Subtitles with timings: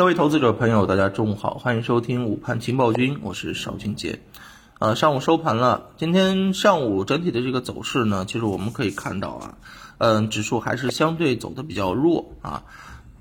[0.00, 4.18] 各位投资者朋友，大家中午好，欢迎收听午盘情报君，我是邵俊杰。
[4.78, 9.58] 呃，上午收盘了，今天上午整体的这个走势呢，其实我们可以看到啊，
[9.98, 12.64] 嗯，指数还是相对走的比较弱啊。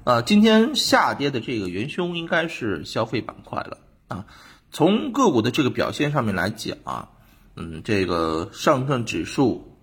[0.05, 3.77] 呃，今天下跌的这个元凶应该是消费板块了
[4.07, 4.25] 啊。
[4.71, 7.09] 从个股的这个表现上面来讲啊，
[7.57, 9.75] 嗯，这个上证指数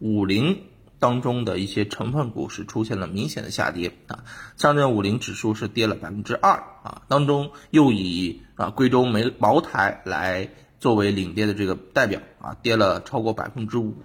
[0.00, 0.58] 五零。
[1.02, 4.22] 当中的一些成分股是出现了明显的下跌啊，
[4.56, 13.96] 上证五零指数是跌了百分之二啊，当中又以啊贵州煤茅台来作为领跌的这个代表啊，跌了超过百分之五，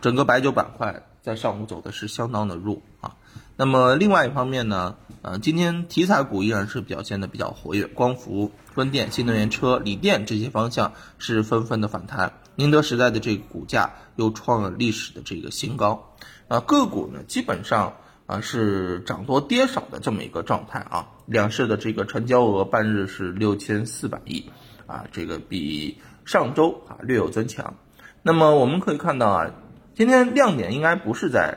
[0.00, 3.14] 整个白酒板块在上午走的是相当的弱啊。
[3.56, 12.32] 那么另外一方面呢，呃，今天题材股依然是表现的比较活跃，光伏、风电、新能源车、锂电这些方向是纷纷的反弹。
[12.60, 16.12] 宁德时代的这个股价又创了历史的这个新高，
[16.46, 17.96] 啊，个股呢基本上
[18.26, 21.08] 啊是涨多跌少的这么一个状态啊。
[21.24, 24.50] 两市的这个成交额半日是六千四百亿，
[24.86, 27.76] 啊，这个比上周啊略有增强。
[28.20, 29.50] 那么我们可以看到啊，
[29.94, 31.56] 今天亮点应该不是在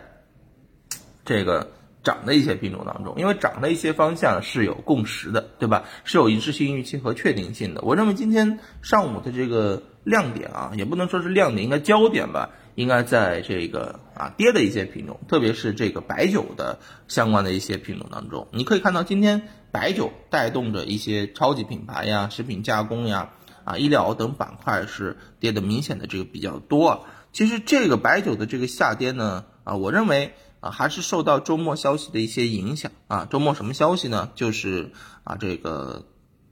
[1.26, 1.70] 这个。
[2.04, 5.86] 涨的一些品种当中，因为涨的一些方向是有共识的，对吧？
[6.04, 7.82] 是有一致性预期和确定性的。
[7.82, 18.50] 我认为今天上午的这个亮点啊，也不能说是亮点，应该焦点吧，应该在这个啊跌的一些品种，特别是这个白酒的相关的一些品种当中。
[18.52, 23.30] 你可以看到，今天白酒带动着一些超级品牌呀、食品加工呀、
[23.64, 27.06] 啊医疗等板块是跌的明显的这个比较多。
[27.32, 30.34] 其实这个白酒的这个下跌呢，啊，我认为。
[30.64, 33.28] 啊，还是受到周末消息的一些影响啊。
[33.30, 34.30] 周末什么消息呢？
[34.34, 34.94] 就是
[35.26, 36.06] 啊，这个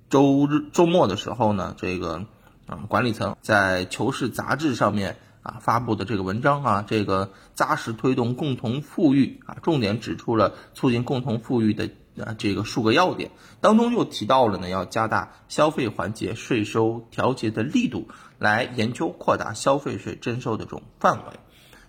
[0.09, 2.25] 周日周末的时候呢，这个
[2.67, 11.89] 嗯，管理层在《求是》杂志上面啊发布的这个文章啊，这个扎实推动共同富裕啊，重点指出了促进共同富裕的
[12.21, 21.39] 啊这个数个要点，当中又提到了呢，要加大消费环节税收调节的力度，来研究扩大消费税征收的这种范围。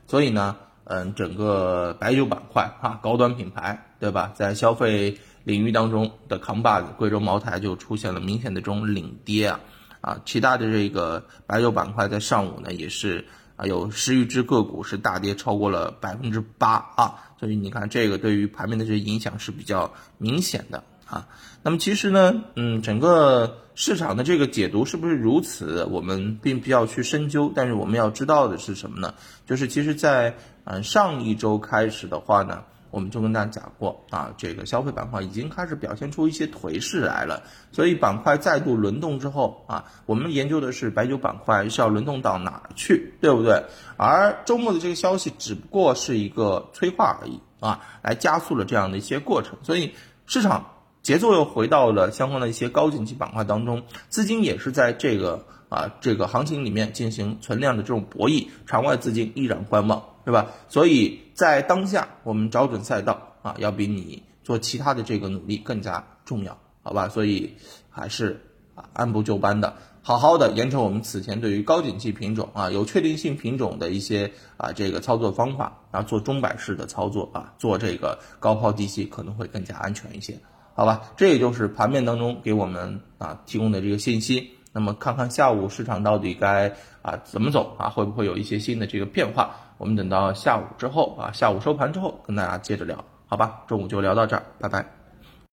[0.06, 0.56] 所以呢。
[0.84, 9.60] 嗯，整个白酒板块哈，高端品牌对吧，在消费领域当中的扛把子，贵州茅台就出现了明显的这种领跌啊
[10.00, 13.26] 啊，其他的这个白酒板块在上午呢也是
[13.56, 20.82] 啊有十余只个股是大跌超过了百分之八啊，所以你看这个对于盘面的这影响是比较明显的。
[21.12, 21.28] 啊，
[21.62, 27.52] 那么其实呢，嗯，整个市场的这个解读是不是如此，我们并不要去深究。
[27.54, 29.12] 但是我们要知道的是什么呢？
[29.44, 30.34] 就是其实，在
[30.64, 37.42] 嗯上一周开始的话呢，我们就跟大家讲过啊，这个消费板块已经开始表现出一些颓势来了。
[37.72, 43.62] 所以板块再度轮动之后啊，我们研究的是白酒板块是要轮动到哪儿去，对不对？
[43.98, 49.58] 而周末的这个消息只不过是一个催化而已啊，来加速了这样的一些过程。
[49.62, 49.92] 所以
[50.24, 50.70] 市场。
[51.02, 60.52] 节奏又回到了相关的一些高景气板块当中，资金也是在这个啊这个行情里面进行存量的这种博弈，场外资金依然观望，对吧？
[60.68, 67.08] 所以在当下，我们找准赛道啊，要比你做其他的这个努力更加重要，好吧？
[67.08, 67.56] 所以
[67.90, 68.40] 还是
[68.76, 80.38] 啊按部就班的，好好的沿承我们此前对于高景气品种啊有确定性品种的一些啊这个操作方法，然后做钟摆式的操作啊，做这个高抛低吸可能会更加安全一些。
[80.74, 84.50] 好吧，这也就是盘面当中给我们啊提供的这个信息。
[84.72, 86.72] 那么看看下午市场到底该
[87.02, 89.54] 啊怎么走啊，会不会有一些新的这个变化？
[89.76, 93.64] 我们等到下午之后啊，下午收盘之后跟大家接着聊，好吧？
[93.66, 95.01] 中午就聊到这儿，拜拜。